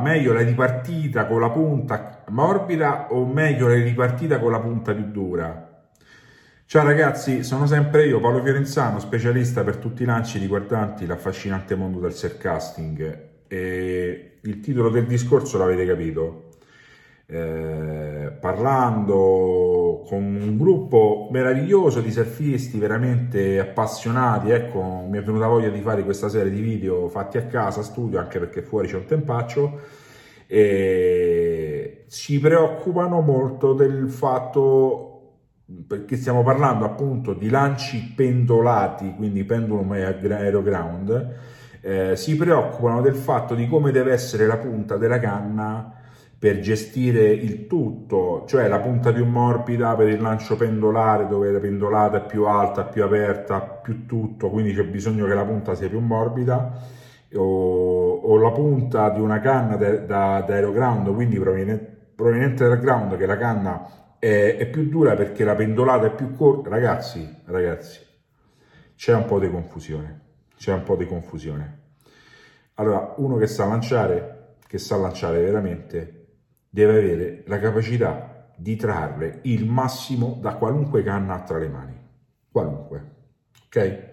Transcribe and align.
meglio 0.00 0.32
la 0.32 0.42
ripartita 0.42 1.26
con 1.26 1.40
la 1.40 1.50
punta 1.50 2.24
morbida 2.28 3.08
o 3.10 3.24
meglio 3.26 3.68
la 3.68 3.74
ripartita 3.74 4.38
con 4.38 4.50
la 4.50 4.60
punta 4.60 4.92
più 4.94 5.04
dura? 5.04 5.68
Ciao 6.66 6.84
ragazzi, 6.84 7.42
sono 7.42 7.66
sempre 7.66 8.06
io, 8.06 8.20
Paolo 8.20 8.42
Fiorenzano, 8.42 9.00
specialista 9.00 9.64
per 9.64 9.76
tutti 9.76 10.02
i 10.02 10.06
lanci 10.06 10.38
riguardanti 10.38 11.04
l'affascinante 11.04 11.74
mondo 11.74 11.98
del 11.98 12.12
surcasting. 12.12 13.28
E 13.48 14.38
il 14.40 14.60
titolo 14.60 14.88
del 14.88 15.06
discorso 15.06 15.58
l'avete 15.58 15.84
capito. 15.84 16.50
Eh, 17.32 18.32
parlando 18.40 20.02
con 20.08 20.18
un 20.18 20.56
gruppo 20.58 21.28
meraviglioso 21.30 22.00
di 22.00 22.10
surfisti 22.10 22.76
veramente 22.76 23.60
appassionati, 23.60 24.50
ecco, 24.50 25.04
mi 25.08 25.16
è 25.16 25.22
venuta 25.22 25.46
voglia 25.46 25.68
di 25.68 25.80
fare 25.80 26.02
questa 26.02 26.28
serie 26.28 26.50
di 26.50 26.60
video 26.60 27.06
fatti 27.06 27.38
a 27.38 27.44
casa, 27.44 27.82
studio, 27.82 28.18
anche 28.18 28.40
perché 28.40 28.62
fuori 28.62 28.88
c'è 28.88 28.96
un 28.96 29.04
tempaccio, 29.04 29.78
e 30.48 32.02
si 32.08 32.40
preoccupano 32.40 33.20
molto 33.20 33.74
del 33.74 34.08
fatto 34.08 35.06
perché 35.86 36.16
stiamo 36.16 36.42
parlando 36.42 36.84
appunto 36.84 37.32
di 37.32 37.48
lanci 37.48 38.12
pendolati, 38.16 39.14
quindi 39.14 39.44
pendulum 39.44 39.92
aeroground, 39.92 41.34
eh, 41.80 42.16
si 42.16 42.34
preoccupano 42.34 43.00
del 43.00 43.14
fatto 43.14 43.54
di 43.54 43.68
come 43.68 43.92
deve 43.92 44.12
essere 44.12 44.46
la 44.46 44.56
punta 44.56 44.96
della 44.96 45.20
canna 45.20 45.94
per 46.40 46.58
gestire 46.60 47.28
il 47.28 47.66
tutto, 47.66 48.44
cioè 48.46 48.66
la 48.66 48.80
punta 48.80 49.12
più 49.12 49.26
morbida 49.26 49.94
per 49.94 50.08
il 50.08 50.22
lancio 50.22 50.56
pendolare 50.56 51.26
dove 51.26 51.52
la 51.52 51.58
pendolata 51.58 52.24
è 52.24 52.26
più 52.26 52.46
alta, 52.46 52.84
più 52.84 53.04
aperta, 53.04 53.60
più 53.60 54.06
tutto, 54.06 54.48
quindi 54.48 54.72
c'è 54.72 54.84
bisogno 54.84 55.26
che 55.26 55.34
la 55.34 55.44
punta 55.44 55.74
sia 55.74 55.90
più 55.90 56.00
morbida, 56.00 56.80
o, 57.34 58.12
o 58.14 58.38
la 58.38 58.52
punta 58.52 59.10
di 59.10 59.20
una 59.20 59.38
canna 59.40 59.76
da, 59.76 59.90
da, 59.98 60.40
da 60.40 60.54
aeroground, 60.54 61.12
quindi 61.14 61.38
proveniente, 61.38 61.98
proveniente 62.14 62.66
dal 62.66 62.78
ground, 62.78 63.18
che 63.18 63.26
la 63.26 63.36
canna 63.36 64.14
è, 64.18 64.56
è 64.56 64.66
più 64.70 64.88
dura 64.88 65.14
perché 65.16 65.44
la 65.44 65.54
pendolata 65.54 66.06
è 66.06 66.14
più 66.14 66.34
corta. 66.34 66.70
Ragazzi, 66.70 67.42
ragazzi, 67.44 68.00
c'è 68.96 69.14
un 69.14 69.26
po' 69.26 69.38
di 69.38 69.50
confusione. 69.50 70.20
C'è 70.56 70.72
un 70.72 70.84
po' 70.84 70.96
di 70.96 71.04
confusione. 71.04 71.78
Allora, 72.76 73.12
uno 73.18 73.36
che 73.36 73.46
sa 73.46 73.66
lanciare, 73.66 74.56
che 74.66 74.78
sa 74.78 74.96
lanciare 74.96 75.42
veramente, 75.42 76.19
deve 76.70 76.92
avere 76.92 77.42
la 77.46 77.58
capacità 77.58 78.52
di 78.56 78.76
trarre 78.76 79.40
il 79.42 79.68
massimo 79.68 80.38
da 80.40 80.54
qualunque 80.54 81.02
canna 81.02 81.34
ha 81.34 81.42
tra 81.42 81.58
le 81.58 81.68
mani. 81.68 81.98
Qualunque. 82.50 83.14
Ok? 83.66 84.08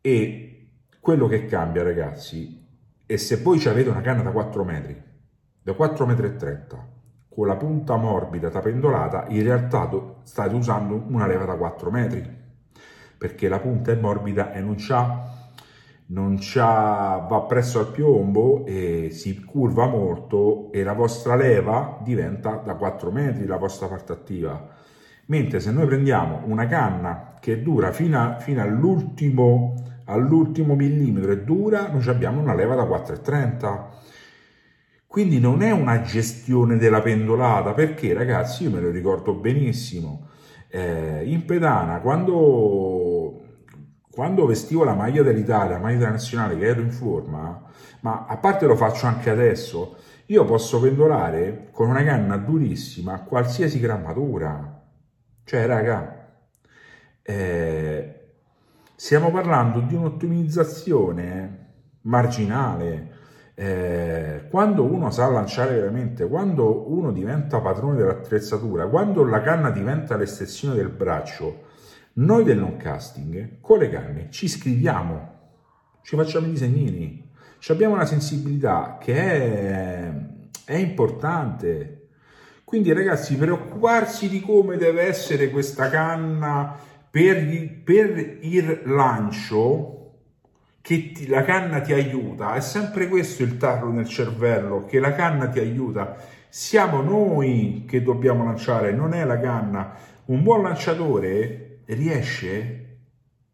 E 0.00 0.70
quello 1.00 1.28
che 1.28 1.46
cambia, 1.46 1.82
ragazzi, 1.82 2.64
è 3.04 3.16
se 3.16 3.40
poi 3.42 3.64
avete 3.66 3.90
una 3.90 4.00
canna 4.00 4.22
da 4.22 4.30
4 4.30 4.64
metri, 4.64 5.00
da 5.62 5.74
4 5.74 6.06
metri 6.06 6.36
30, 6.36 6.88
con 7.28 7.46
la 7.46 7.56
punta 7.56 7.96
morbida 7.96 8.48
tapendolata, 8.48 9.26
in 9.28 9.42
realtà 9.42 9.88
state 10.22 10.54
usando 10.54 11.04
una 11.08 11.26
leva 11.26 11.44
da 11.44 11.56
4 11.56 11.90
metri, 11.90 12.24
perché 13.18 13.48
la 13.48 13.60
punta 13.60 13.92
è 13.92 13.96
morbida 13.96 14.52
e 14.52 14.60
non 14.60 14.76
c'ha 14.78 15.35
non 16.08 16.38
va 16.54 17.44
presso 17.48 17.80
al 17.80 17.90
piombo 17.90 18.64
e 18.64 19.08
si 19.10 19.42
curva 19.44 19.86
molto 19.86 20.70
e 20.72 20.82
la 20.82 20.92
vostra 20.92 21.34
leva 21.34 21.98
diventa 22.02 22.62
da 22.64 22.74
4 22.74 23.10
metri 23.10 23.46
la 23.46 23.56
vostra 23.56 23.88
parte 23.88 24.12
attiva. 24.12 24.74
Mentre 25.26 25.58
se 25.58 25.72
noi 25.72 25.86
prendiamo 25.86 26.42
una 26.44 26.66
canna 26.66 27.34
che 27.40 27.62
dura 27.62 27.90
fino, 27.90 28.20
a, 28.20 28.38
fino 28.38 28.62
all'ultimo, 28.62 29.74
all'ultimo 30.04 30.74
millimetro 30.74 31.32
e 31.32 31.42
dura 31.42 31.88
noi 31.88 32.06
abbiamo 32.08 32.40
una 32.40 32.54
leva 32.54 32.76
da 32.76 32.84
4,30 32.84 34.04
quindi 35.16 35.40
non 35.40 35.62
è 35.62 35.70
una 35.70 36.02
gestione 36.02 36.76
della 36.76 37.00
pendolata, 37.00 37.72
perché 37.72 38.12
ragazzi, 38.12 38.64
io 38.64 38.70
me 38.70 38.80
lo 38.80 38.90
ricordo 38.90 39.32
benissimo, 39.32 40.28
eh, 40.68 41.22
in 41.24 41.46
pedana, 41.46 42.00
quando, 42.00 43.45
quando 44.16 44.46
vestivo 44.46 44.82
la 44.82 44.94
maglia 44.94 45.22
dell'Italia, 45.22 45.74
la 45.74 45.78
maglia 45.78 46.08
nazionale, 46.08 46.56
che 46.56 46.64
ero 46.64 46.80
in 46.80 46.90
forma, 46.90 47.62
ma 48.00 48.24
a 48.26 48.38
parte 48.38 48.64
lo 48.64 48.74
faccio 48.74 49.04
anche 49.04 49.28
adesso, 49.28 49.98
io 50.28 50.42
posso 50.46 50.80
pendolare 50.80 51.68
con 51.70 51.90
una 51.90 52.02
canna 52.02 52.38
durissima 52.38 53.20
qualsiasi 53.24 53.78
grammatura. 53.78 54.82
Cioè, 55.44 55.66
raga, 55.66 56.30
eh, 57.20 58.28
stiamo 58.94 59.30
parlando 59.30 59.80
di 59.80 59.94
un'ottimizzazione 59.94 61.66
marginale 62.00 63.12
eh, 63.54 64.46
quando 64.48 64.82
uno 64.82 65.10
sa 65.10 65.28
lanciare 65.28 65.74
veramente, 65.74 66.26
quando 66.26 66.90
uno 66.90 67.12
diventa 67.12 67.60
padrone 67.60 67.96
dell'attrezzatura, 67.96 68.86
quando 68.86 69.26
la 69.26 69.42
canna 69.42 69.68
diventa 69.68 70.16
l'estensione 70.16 70.74
del 70.74 70.88
braccio, 70.88 71.64
noi 72.18 72.44
del 72.44 72.58
non 72.58 72.76
casting 72.76 73.60
con 73.60 73.78
le 73.78 73.90
canne 73.90 74.28
ci 74.30 74.48
scriviamo, 74.48 75.34
ci 76.02 76.16
facciamo 76.16 76.46
i 76.46 76.50
disegnini, 76.50 77.26
abbiamo 77.68 77.94
una 77.94 78.06
sensibilità 78.06 78.98
che 79.00 79.14
è, 79.14 80.12
è 80.64 80.76
importante. 80.76 82.08
Quindi 82.64 82.92
ragazzi, 82.92 83.36
preoccuparsi 83.36 84.28
di 84.28 84.40
come 84.40 84.76
deve 84.76 85.02
essere 85.02 85.50
questa 85.50 85.88
canna 85.88 86.76
per, 87.10 87.82
per 87.82 88.38
il 88.42 88.82
lancio 88.84 89.92
che 90.80 91.12
ti, 91.12 91.26
la 91.26 91.42
canna 91.42 91.80
ti 91.80 91.92
aiuta, 91.92 92.54
è 92.54 92.60
sempre 92.60 93.08
questo 93.08 93.42
il 93.42 93.56
tarlo 93.56 93.90
nel 93.90 94.06
cervello, 94.06 94.84
che 94.84 95.00
la 95.00 95.12
canna 95.12 95.48
ti 95.48 95.58
aiuta. 95.58 96.16
Siamo 96.48 97.02
noi 97.02 97.84
che 97.86 98.02
dobbiamo 98.02 98.44
lanciare, 98.44 98.92
non 98.92 99.12
è 99.12 99.24
la 99.24 99.38
canna. 99.38 99.94
Un 100.26 100.42
buon 100.42 100.62
lanciatore 100.62 101.75
riesce 101.86 102.82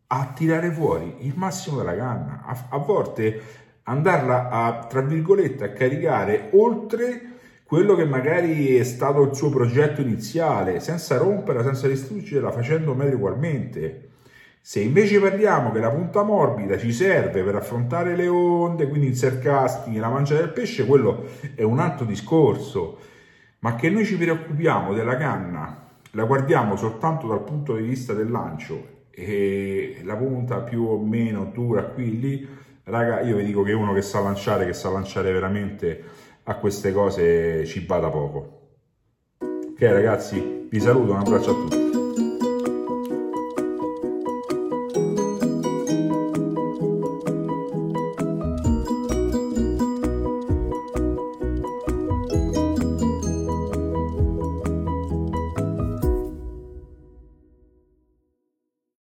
a 0.06 0.32
tirare 0.34 0.70
fuori 0.70 1.16
il 1.20 1.34
massimo 1.36 1.78
della 1.78 1.96
canna, 1.96 2.42
a, 2.44 2.66
a 2.70 2.78
volte 2.78 3.40
andarla 3.84 4.48
a, 4.48 4.84
tra 4.86 5.00
virgolette, 5.00 5.64
a 5.64 5.72
caricare 5.72 6.50
oltre 6.52 7.30
quello 7.64 7.94
che 7.94 8.04
magari 8.04 8.76
è 8.76 8.84
stato 8.84 9.22
il 9.22 9.34
suo 9.34 9.48
progetto 9.48 10.02
iniziale, 10.02 10.80
senza 10.80 11.16
romperla, 11.16 11.62
senza 11.62 11.88
distruggerla, 11.88 12.50
facendo 12.52 12.94
meglio 12.94 13.16
ugualmente. 13.16 14.10
Se 14.60 14.80
invece 14.80 15.18
parliamo 15.18 15.72
che 15.72 15.80
la 15.80 15.90
punta 15.90 16.22
morbida 16.22 16.76
ci 16.76 16.92
serve 16.92 17.42
per 17.42 17.54
affrontare 17.56 18.14
le 18.14 18.28
onde, 18.28 18.86
quindi 18.88 19.06
il 19.06 19.16
surcasting, 19.16 19.96
la 19.96 20.10
mancia 20.10 20.34
del 20.34 20.50
pesce, 20.50 20.84
quello 20.84 21.24
è 21.54 21.62
un 21.62 21.78
altro 21.78 22.04
discorso. 22.04 22.98
Ma 23.60 23.74
che 23.74 23.88
noi 23.88 24.04
ci 24.04 24.18
preoccupiamo 24.18 24.92
della 24.92 25.16
canna, 25.16 25.81
la 26.12 26.24
guardiamo 26.24 26.76
soltanto 26.76 27.26
dal 27.26 27.42
punto 27.42 27.76
di 27.76 27.82
vista 27.82 28.12
del 28.12 28.30
lancio 28.30 29.00
e 29.10 30.00
la 30.04 30.16
punta 30.16 30.60
più 30.60 30.84
o 30.84 30.98
meno 30.98 31.50
dura 31.52 31.84
qui 31.84 32.18
lì, 32.18 32.48
raga, 32.84 33.20
io 33.20 33.36
vi 33.36 33.44
dico 33.44 33.62
che 33.62 33.72
uno 33.72 33.92
che 33.92 34.02
sa 34.02 34.20
lanciare, 34.20 34.66
che 34.66 34.72
sa 34.72 34.90
lanciare 34.90 35.32
veramente 35.32 36.02
a 36.44 36.56
queste 36.56 36.92
cose 36.92 37.64
ci 37.66 37.80
bada 37.80 38.08
poco. 38.08 38.60
Ok 39.40 39.80
ragazzi, 39.80 40.66
vi 40.68 40.80
saluto, 40.80 41.12
un 41.12 41.18
abbraccio 41.18 41.50
a 41.50 41.54
tutti. 41.54 42.01